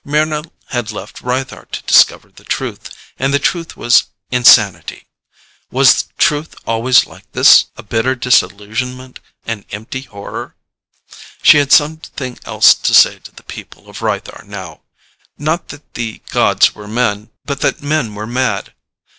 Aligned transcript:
Mryna 0.03 0.49
had 0.69 0.91
left 0.91 1.21
Rythar 1.21 1.69
to 1.69 1.83
discover 1.83 2.31
the 2.31 2.43
truth, 2.43 2.89
and 3.19 3.31
the 3.31 3.37
truth 3.37 3.77
was 3.77 4.05
insanity. 4.31 5.03
Was 5.69 6.05
truth 6.17 6.55
always 6.65 7.05
like 7.05 7.31
this 7.33 7.65
a 7.77 7.83
bitter 7.83 8.15
disillusionment, 8.15 9.19
an 9.45 9.63
empty 9.69 10.01
horror? 10.01 10.55
She 11.43 11.57
had 11.59 11.71
something 11.71 12.39
else 12.45 12.73
to 12.73 12.95
say 12.95 13.19
to 13.19 13.31
the 13.35 13.43
people 13.43 13.87
of 13.91 13.99
Rythar 13.99 14.43
now: 14.47 14.81
not 15.37 15.67
that 15.67 15.93
the 15.93 16.23
gods 16.31 16.73
were 16.73 16.87
men, 16.87 17.29
but 17.45 17.61
that 17.61 17.83
men 17.83 18.15
were 18.15 18.25
mad. 18.25 18.73